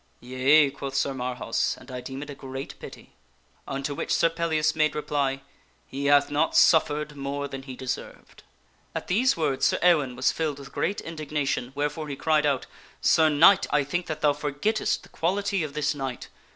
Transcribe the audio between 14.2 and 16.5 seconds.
thou forgettest the quality of this knight.